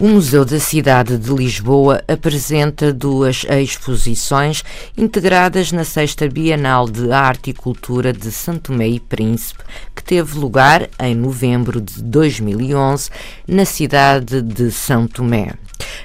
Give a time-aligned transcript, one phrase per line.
[0.00, 4.64] O Museu da Cidade de Lisboa apresenta duas exposições
[4.96, 9.62] integradas na Sexta Bienal de Arte e Cultura de Santo Tomé e Príncipe,
[9.94, 13.10] que teve lugar em novembro de 2011
[13.46, 15.52] na cidade de São Tomé.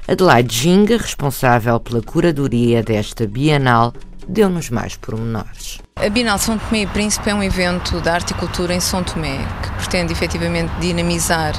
[0.05, 3.93] Adelaide Ginga, responsável pela curadoria desta Bienal,
[4.27, 5.79] deu-nos mais pormenores.
[5.95, 9.01] A Bienal São Tomé e Príncipe é um evento de arte e cultura em São
[9.05, 11.53] Tomé que pretende efetivamente dinamizar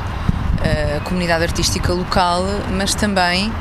[0.61, 3.53] a comunidade artística local, mas também uh,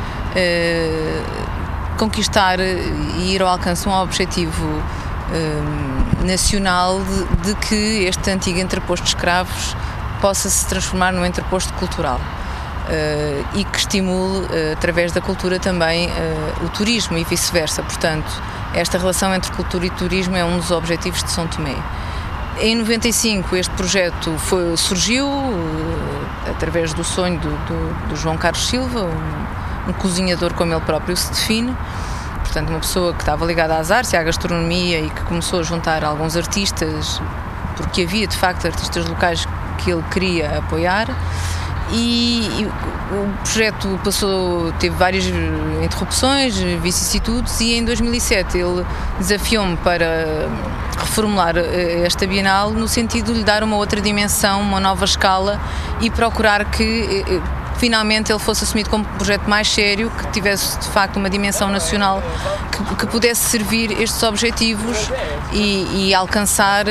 [1.98, 9.04] conquistar e ir ao alcance um objetivo uh, nacional de, de, que este antigo entreposto
[9.04, 9.76] de escravos
[10.22, 12.20] possa se transformar num entreposto cultural.
[12.20, 16.08] Uh, e que estimule, através da cultura, também
[16.64, 17.82] o turismo e vice-versa.
[17.82, 18.32] Portanto,
[18.76, 21.76] esta relação entre cultura e turismo é um dos objetivos de São Tomé.
[22.60, 26.15] Em 95 este projeto foi, surgiu uh,
[26.50, 31.16] através do sonho do, do, do João Carlos Silva, um, um, cozinhador como ele próprio
[31.16, 31.76] se define,
[32.40, 35.64] portanto uma pessoa que estava ligada às artes e à gastronomia e que começou a
[35.64, 37.22] juntar alguns artistas,
[37.76, 41.08] porque havia de facto artistas locais que ele queria apoiar
[41.92, 45.26] e, e, o projeto passou, teve várias
[45.84, 48.86] interrupções, vicissitudes e em 2007 ele
[49.20, 50.50] desafiou-me para
[50.98, 55.60] reformular eh, esta Bienal no sentido de lhe dar uma outra dimensão, uma nova escala
[56.02, 56.84] e procurar que
[57.28, 57.42] eh, eh,
[57.78, 61.70] finalmente ele fosse assumido como um projeto mais sério, que tivesse de facto uma dimensão
[61.70, 62.24] nacional,
[62.72, 65.12] que, que pudesse servir estes objetivos
[65.54, 66.86] e, e alcançar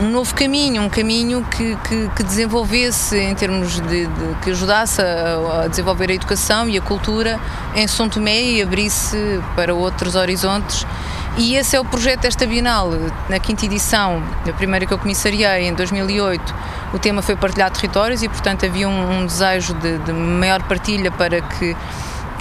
[0.00, 5.00] um novo caminho, um caminho que, que, que desenvolvesse em termos de, de que ajudasse
[5.00, 7.40] a, a, desenvolver a educação e a cultura
[7.74, 10.86] em São Tomé e abrisse para outros horizontes.
[11.36, 12.90] E esse é o projeto desta Bienal.
[13.28, 16.54] Na quinta edição, a primeira que eu comissariei em 2008,
[16.92, 21.10] o tema foi partilhar territórios e, portanto, havia um, um desejo de, de maior partilha
[21.10, 21.76] para que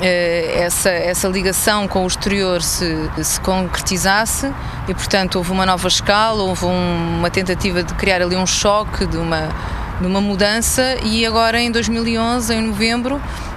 [0.02, 4.54] essa, essa ligação com o exterior se, se concretizasse
[4.88, 9.06] e, portanto, houve uma nova escala, houve um, uma tentativa de criar ali um choque,
[9.06, 9.50] de uma,
[10.00, 13.57] de uma mudança e agora em 2011, em novembro, eh,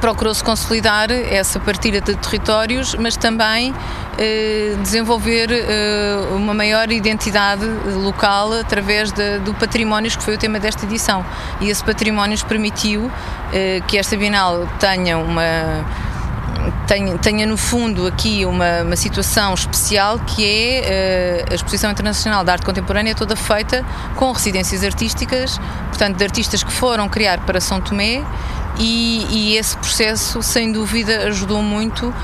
[0.00, 3.74] procurou-se consolidar essa partilha de territórios, mas também
[4.18, 7.64] eh, desenvolver eh, uma maior identidade
[8.04, 11.24] local através de, do património, que foi o tema desta edição.
[11.60, 13.10] E esse património permitiu
[13.50, 15.84] eh, que esta Bienal tenha uma
[16.86, 22.44] tenha, tenha no fundo aqui uma, uma situação especial que é uh, a Exposição Internacional
[22.44, 23.84] de Arte Contemporânea toda feita
[24.16, 25.58] com residências artísticas,
[25.88, 28.22] portanto de artistas que foram criar para São Tomé
[28.78, 32.14] e, e, esse processo, sem dúvida, ajudou muito uh,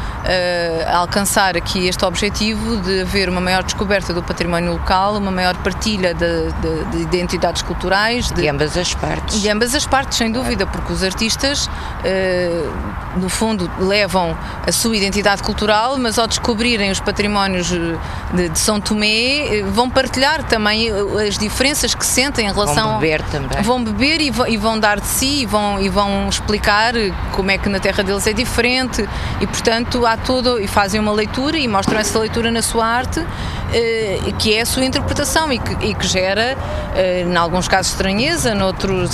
[0.87, 5.57] a alcançar aqui este objetivo de haver uma maior descoberta do património local, uma maior
[5.59, 8.29] partilha de, de, de identidades culturais.
[8.29, 9.41] De, de, ambas as partes.
[9.41, 14.97] De ambas as partes, sem dúvida, porque os artistas, uh, no fundo, levam a sua
[14.97, 20.91] identidade cultural, mas ao descobrirem os patrimónios de, de São Tomé, vão partilhar também
[21.27, 22.91] as diferenças que sentem em relação.
[22.91, 23.63] Vão beber também.
[23.63, 26.95] Vão beber e vão, e vão dar de si e vão, e vão explicar
[27.33, 29.09] como é que na terra deles é diferente
[29.41, 30.61] e, portanto, há todo.
[30.61, 33.25] e fazem uma leitura e mostram essa leitura na sua arte,
[33.73, 36.57] eh, que é a sua interpretação e que, e que gera,
[36.95, 39.11] eh, em alguns casos, estranheza, noutros,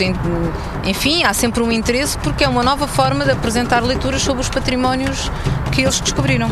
[0.84, 4.48] enfim, há sempre um interesse porque é uma nova forma de apresentar leituras sobre os
[4.48, 5.30] patrimónios
[5.70, 6.48] que eles descobriram.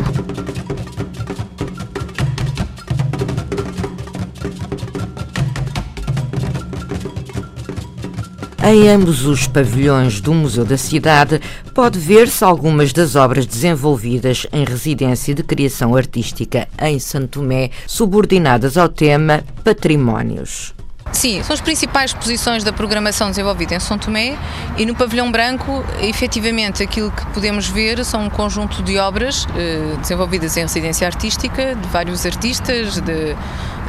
[8.63, 11.41] Em ambos os pavilhões do Museu da Cidade
[11.73, 18.77] pode ver-se algumas das obras desenvolvidas em residência de criação artística em Santo Tomé, subordinadas
[18.77, 20.75] ao tema Patrimónios.
[21.11, 24.37] Sim, são as principais posições da programação desenvolvida em São Tomé
[24.77, 29.97] e no pavilhão branco, efetivamente, aquilo que podemos ver são um conjunto de obras eh,
[29.99, 33.35] desenvolvidas em residência artística de vários artistas, de,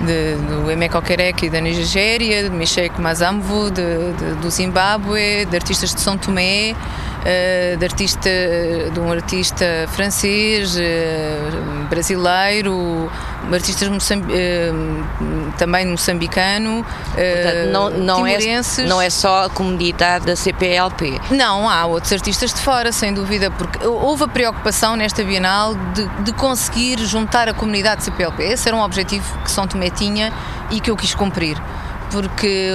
[0.01, 1.03] de, do Emeka
[1.43, 6.75] e da Nigéria, de Michel Mazamvo, de, de, do Zimbábue, de artistas de São Tomé,
[7.23, 8.31] uh, de, artista,
[8.93, 13.11] de um artista francês, uh, brasileiro,
[13.53, 13.89] artistas
[15.59, 18.39] também moçambicano, Portanto, não, não é,
[18.87, 21.21] não é só a comunidade da CPLP?
[21.31, 26.07] Não, há outros artistas de fora, sem dúvida, porque houve a preocupação nesta Bienal de,
[26.23, 28.43] de conseguir juntar a comunidade CPLP.
[28.45, 30.33] Esse era um objetivo que São Tomé tinha
[30.71, 31.61] e que eu quis cumprir
[32.12, 32.70] porque,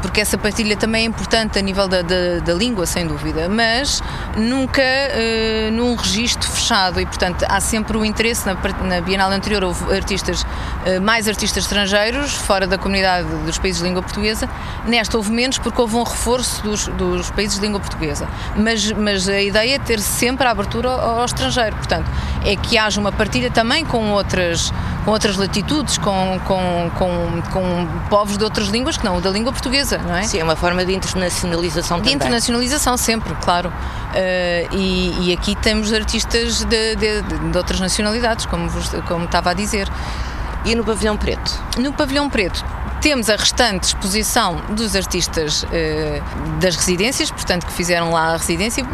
[0.00, 4.02] porque essa partilha também é importante a nível da, da, da língua, sem dúvida, mas
[4.36, 8.46] nunca uh, num registro fechado e, portanto, há sempre o interesse.
[8.46, 8.54] Na,
[8.84, 13.86] na Bienal anterior houve artistas, uh, mais artistas estrangeiros, fora da comunidade dos países de
[13.86, 14.48] língua portuguesa.
[14.86, 18.26] Nesta houve menos porque houve um reforço dos, dos países de língua portuguesa.
[18.56, 22.10] Mas, mas a ideia é ter sempre a abertura ao, ao estrangeiro, portanto,
[22.44, 24.72] é que haja uma partilha também com outras,
[25.04, 29.30] com outras latitudes, com, com, com, com povos de outras línguas que não o da
[29.30, 30.22] língua portuguesa, não é?
[30.22, 32.18] Sim, é uma forma de internacionalização de também.
[32.18, 33.68] De internacionalização sempre, claro.
[33.68, 39.50] Uh, e, e, aqui temos artistas de, de, de outras nacionalidades, como, vos, como estava
[39.50, 39.88] a dizer.
[40.64, 41.58] E no Pavilhão Preto?
[41.78, 42.64] No Pavilhão Preto
[43.00, 46.20] temos a restante exposição dos artistas eh,
[46.60, 48.84] das residências, portanto, que fizeram lá a residência,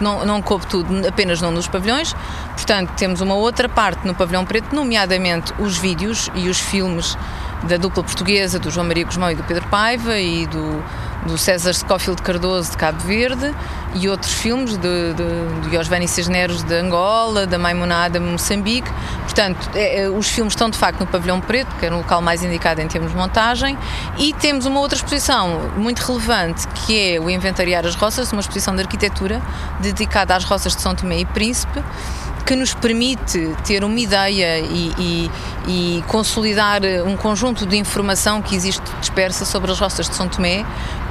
[0.00, 2.14] não, não coube tudo apenas num dos pavilhões,
[2.54, 7.16] portanto, temos uma outra parte no Pavilhão Preto, nomeadamente os vídeos e os filmes
[7.64, 10.82] da dupla portuguesa do João Maria Guzmão e do Pedro Paiva e do,
[11.26, 13.54] do César Scofield Cardoso de Cabo Verde
[13.94, 18.90] e outros filmes de, de, de Osvani Cisneros de Angola, da Maimonada Moçambique.
[19.22, 22.20] Portanto, é, é, os filmes estão de facto no Pavilhão Preto, que era o local
[22.20, 23.78] mais indicado em termos de montagem,
[24.18, 28.74] e temos uma outra exposição muito relevante que é o Inventariar as Roças, uma exposição
[28.74, 29.40] de arquitetura
[29.80, 31.82] dedicada às roças de São Tomé e Príncipe
[32.42, 35.30] que nos permite ter uma ideia e, e,
[35.68, 40.64] e, consolidar um conjunto de informação que existe dispersa sobre as roças de São Tomé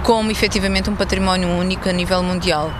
[0.03, 2.71] como efetivamente um património único a nível mundial.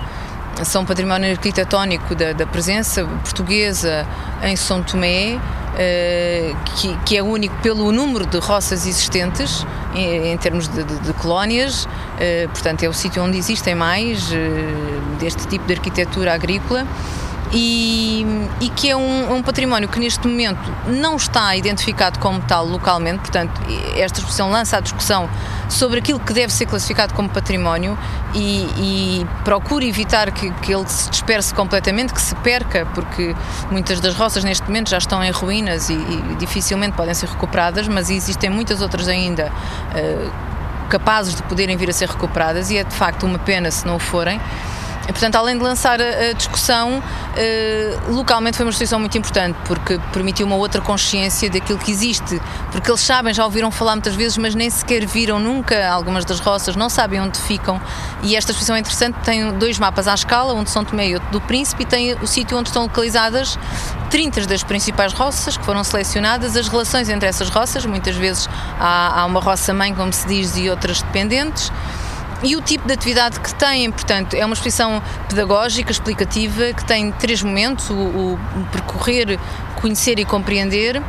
[0.64, 4.06] São património arquitetónico da, da presença portuguesa
[4.44, 5.40] em São Tomé,
[5.72, 9.66] Uh, que, que, é único pelo número de roças existentes
[9.96, 14.34] em, em termos de, de, de colónias, uh, portanto, é o sítio onde existem mais
[14.34, 14.36] uh,
[15.18, 16.86] deste tipo de arquitetura agrícola
[17.54, 18.26] e,
[18.62, 23.20] e que é um, um, património que neste momento não está identificado como tal localmente,
[23.20, 23.62] portanto,
[23.96, 25.30] esta exposição lança a discussão
[25.68, 27.98] sobre aquilo que deve ser classificado como património
[28.34, 33.36] e, e procura evitar que, que, ele se disperse completamente, que se perca, porque
[33.70, 37.88] muitas das roças neste momento já estão em ruínas e, e dificilmente podem ser recuperadas,
[37.88, 39.52] mas existem muitas outras ainda.
[39.94, 40.52] Uh,
[40.92, 43.96] capazes de poderem vir a ser recuperadas e é de facto uma pena se não
[43.96, 44.42] o forem.
[45.12, 50.46] Portanto, além de lançar a, discussão, uh, localmente foi uma instituição muito importante, porque permitiu
[50.46, 52.42] uma outra consciência daquilo que existe.
[52.72, 56.40] Porque eles sabem, já ouviram falar muitas vezes, mas nem sequer viram nunca algumas das
[56.40, 57.82] roças, não sabem onde ficam.
[58.24, 61.14] E esta exposição é interessante, tem dois mapas à escala, um de São Tomé e
[61.16, 63.58] outro do Príncipe, e tem o sítio onde estão localizadas
[64.10, 68.50] 30 das principais roças que foram selecionadas, as relações entre essas roças, muitas vezes
[68.80, 71.72] há, há uma roça-mãe, como se diz, e outras dependentes
[72.44, 73.92] e o tipo de atividade que têm.
[73.92, 78.40] Portanto, é uma exposição pedagógica, explicativa, que tem três momentos: o, o
[78.72, 79.40] percorrer,
[79.82, 81.02] conhecer e compreender.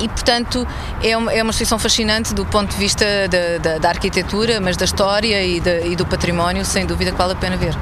[0.00, 0.66] E, portanto,
[1.02, 4.76] é uma, é uma exposição fascinante do ponto de vista da, da, da arquitetura, mas
[4.76, 7.76] da história e, da, e do património, sem dúvida que vale a pena ver.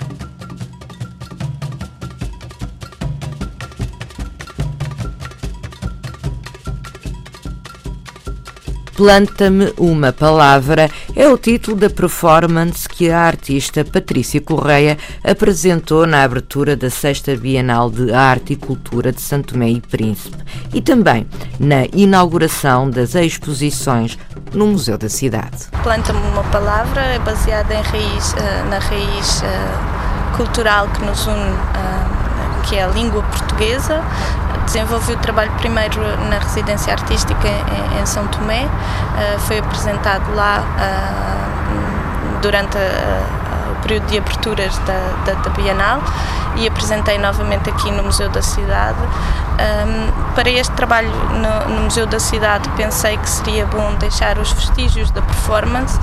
[8.99, 16.25] Planta-me uma palavra é o título da performance que a artista Patrícia Correia apresentou na
[16.25, 20.37] abertura da Sexta Bienal de Arte e Cultura de Santo Tomé e Príncipe
[20.75, 21.29] e também
[21.61, 24.19] na inauguração das exposições
[24.53, 25.69] no Museu da Cidade.
[25.85, 31.38] Planta-me uma palavra é baseada em raiz, eh, na raiz eh, cultural que nos une,
[31.38, 34.02] eh, que é a língua portuguesa,
[34.69, 40.63] desenvolvi o trabalho primeiro na residência artística em, em São Tomé, uh, foi apresentado lá
[40.63, 46.03] uh, durante a, o período de aberturas da, da, da, Bienal
[46.57, 48.99] e apresentei novamente aqui no Museu da Cidade.
[49.01, 54.53] Um, para este trabalho no, no, Museu da Cidade pensei que seria bom deixar os
[54.53, 55.99] vestígios da performance.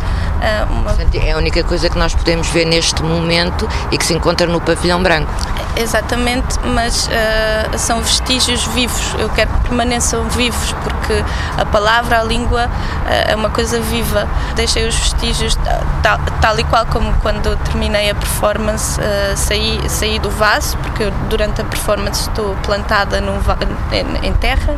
[0.46, 0.96] Uh, uma...
[1.26, 4.62] É a única coisa que nós podemos ver neste momento e que se encontra no
[4.62, 5.32] pavilhão branco.
[5.78, 9.16] Exatamente, mas uh, são vestígios vivos.
[9.18, 11.24] Eu quero que permaneçam vivos porque
[11.58, 14.28] a palavra, a língua uh, é uma coisa viva.
[14.56, 15.58] Deixei os vestígios
[16.02, 21.12] tal, tal e qual como quando terminei a performance, uh, saí, saí do vaso, porque
[21.30, 23.40] durante a performance estou plantada num,
[23.92, 24.76] em, em terra,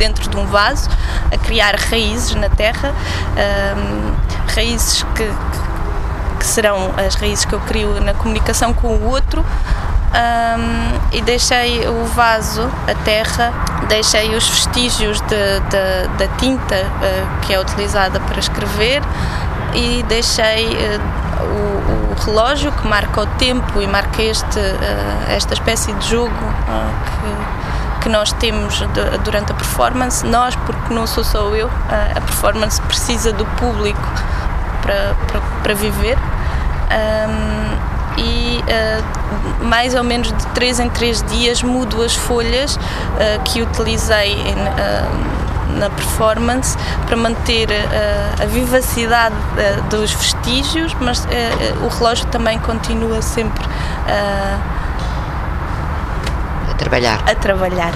[0.00, 0.88] dentro de um vaso,
[1.30, 2.92] a criar raízes na terra,
[4.54, 5.70] raízes que, que
[6.40, 9.44] que serão as raízes que eu crio na comunicação com o outro.
[10.10, 13.52] Um, e deixei o vaso, a terra,
[13.86, 19.02] deixei os vestígios da tinta uh, que é utilizada para escrever
[19.72, 25.54] e deixei uh, o, o, relógio que marca o tempo e marca este, uh, esta
[25.54, 26.34] espécie de jogo
[28.00, 28.82] que, nós temos
[29.24, 30.24] durante a performance.
[30.26, 31.70] Nós, porque não sou só eu,
[32.16, 34.00] a performance precisa do público
[34.82, 36.18] para, para, para viver.
[36.90, 43.42] Um, e uh, mais ou menos de 3 em 3 dias mudo as folhas uh,
[43.44, 46.76] que utilizei em, uh, na performance
[47.06, 47.68] para manter
[48.42, 49.36] a vivacidade
[49.88, 51.24] dos vestígios, mas
[51.80, 53.64] o relógio também continua sempre
[54.08, 54.79] a
[56.80, 57.22] trabalhar.
[57.28, 57.92] A trabalhar.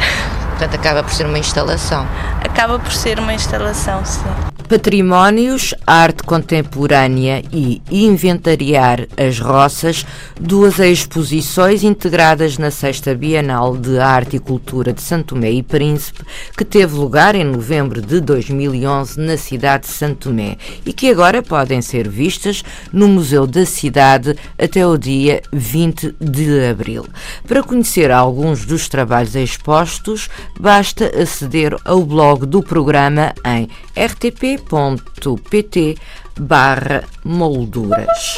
[0.51, 2.07] Portanto, acaba por ser uma instalação.
[2.45, 4.54] Acaba por ser uma instalação, sim.
[4.69, 10.07] Patrimónios, arte contemporânea e inventariar as roças,
[10.41, 16.23] duas exposições integradas na Sexta Bienal de Arte e Cultura de Santo Tomé e Príncipe,
[16.57, 20.57] que teve lugar em novembro de 2011 na cidade de Santo Tomé
[20.87, 26.67] e que agora podem ser vistas no Museu da Cidade até o dia 20 de
[26.67, 27.05] abril.
[27.47, 35.97] Para conhecer alguns dos trabalhos expostos, basta aceder ao blog do programa em rtp rtp.pt
[36.39, 38.37] barra molduras.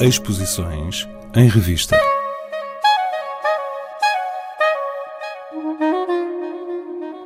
[0.00, 1.98] Exposições em revista.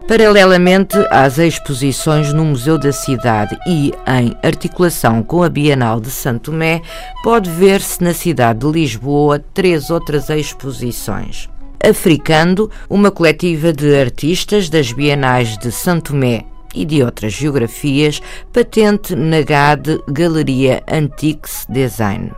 [0.06, 6.50] Paralelamente às exposições no Museu da Cidade e em articulação com a Bienal de Santo
[6.50, 6.82] Tomé,
[7.22, 11.48] pode ver-se na cidade de Lisboa três outras exposições.
[11.86, 18.20] Africando, uma coletiva de artistas das Bienais de Santo Tomé e de outras geografias,
[18.52, 22.32] patente na GAD Galeria Antiques Design.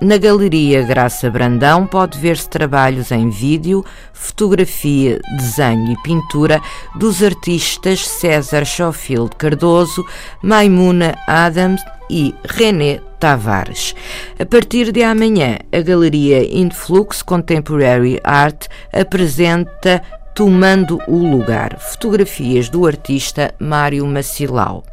[0.00, 6.60] Na Galeria Graça Brandão pode ver-se trabalhos em vídeo, fotografia, desenho e pintura
[6.96, 10.04] dos artistas César Schofield Cardoso,
[10.42, 13.94] Maimuna Adams e René Tavares.
[14.38, 20.02] A partir de amanhã, a Galeria Influx Contemporary Art apresenta
[20.34, 24.84] Tomando o Lugar, fotografias do artista Mário Macilau.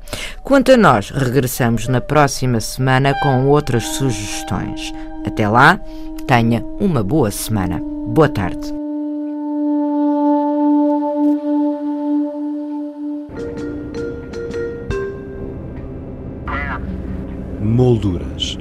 [0.43, 4.91] Quanto a nós, regressamos na próxima semana com outras sugestões.
[5.25, 5.79] Até lá,
[6.25, 7.79] tenha uma boa semana.
[8.07, 8.73] Boa tarde.
[17.61, 18.57] Molduras.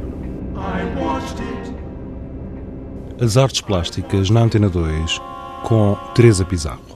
[3.19, 5.36] As artes plásticas na Antena 2
[5.67, 6.96] com Teresa Pizarro.